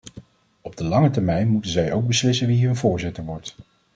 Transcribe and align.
Op 0.61 0.77
de 0.77 0.83
lange 0.83 1.09
termijn 1.09 1.47
moeten 1.47 1.71
zij 1.71 1.93
ook 1.93 2.07
beslissen 2.07 2.47
wie 2.47 2.65
hun 2.65 2.75
voorzitter 2.75 3.23
wordt. 3.25 3.55